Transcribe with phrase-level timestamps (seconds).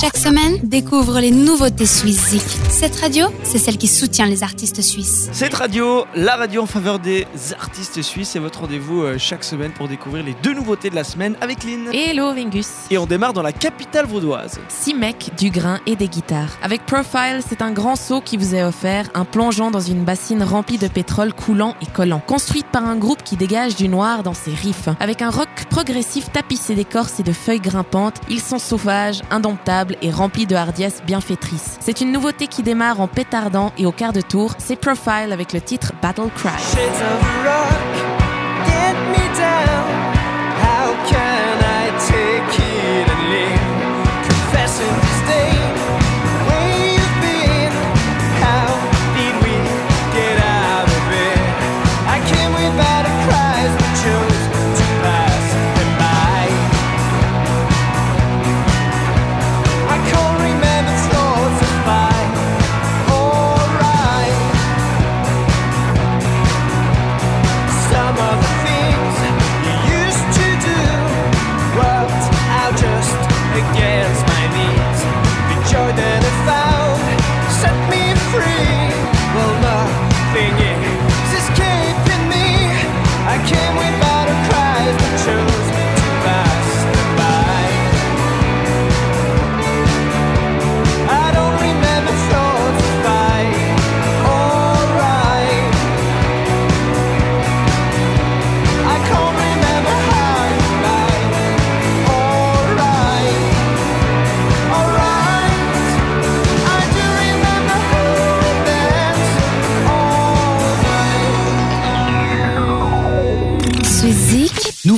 [0.00, 2.34] Chaque semaine, découvre les nouveautés suisses
[2.70, 5.28] Cette radio, c'est celle qui soutient les artistes suisses.
[5.32, 7.26] Cette radio, la radio en faveur des
[7.60, 11.04] artistes suisses, c'est votre rendez-vous euh, chaque semaine pour découvrir les deux nouveautés de la
[11.04, 11.90] semaine avec Lynn.
[11.92, 12.68] Hello Vingus.
[12.90, 14.58] Et on démarre dans la capitale vaudoise.
[14.68, 16.56] Six mecs, du grain et des guitares.
[16.62, 20.42] Avec Profile, c'est un grand saut qui vous est offert, un plongeon dans une bassine
[20.42, 22.22] remplie de pétrole coulant et collant.
[22.26, 24.88] Construite par un groupe qui dégage du noir dans ses riffs.
[25.00, 30.10] Avec un rock progressif tapissé d'écorce et de feuilles grimpantes, ils sont sauvages, indomptables et
[30.10, 31.78] rempli de hardiesse bienfaitrice.
[31.80, 35.52] C'est une nouveauté qui démarre en pétardant et au quart de tour, c'est Profile avec
[35.52, 36.50] le titre Battle Cry.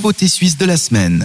[0.04, 1.24] Nouveauté suisse de la semaine.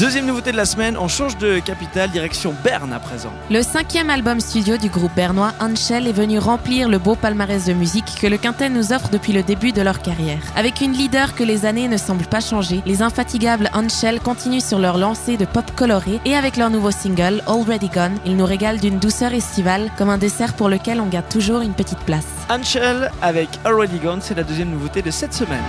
[0.00, 3.32] Deuxième nouveauté de la semaine, on change de capitale, direction Berne à présent.
[3.52, 7.72] Le cinquième album studio du groupe bernois Anshel est venu remplir le beau palmarès de
[7.72, 10.40] musique que le Quintet nous offre depuis le début de leur carrière.
[10.56, 14.80] Avec une leader que les années ne semblent pas changer, les infatigables Anshel continuent sur
[14.80, 18.80] leur lancée de pop coloré et avec leur nouveau single Already Gone, ils nous régalent
[18.80, 22.26] d'une douceur estivale comme un dessert pour lequel on garde toujours une petite place.
[22.48, 25.62] Anshel avec Already Gone, c'est la deuxième nouveauté de cette semaine.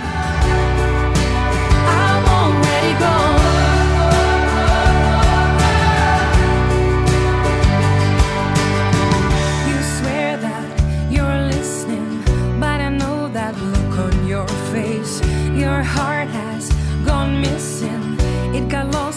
[15.72, 16.64] your heart has
[17.06, 18.16] gone missing.
[18.56, 19.11] It got lost.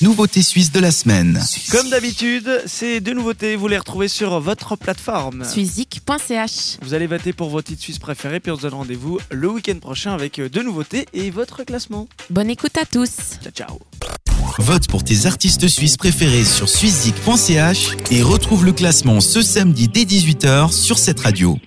[0.00, 1.40] Nouveauté suisse de la semaine.
[1.70, 5.44] Comme d'habitude, ces deux nouveautés, vous les retrouvez sur votre plateforme.
[5.44, 6.78] Suizik.ch.
[6.82, 9.78] Vous allez voter pour vos titres suisses préférés, puis on se donne rendez-vous le week-end
[9.78, 12.08] prochain avec deux nouveautés et votre classement.
[12.30, 13.10] Bonne écoute à tous.
[13.42, 13.78] Ciao, ciao.
[14.58, 20.04] Vote pour tes artistes suisses préférés sur suizik.ch et retrouve le classement ce samedi dès
[20.04, 21.58] 18h sur cette radio.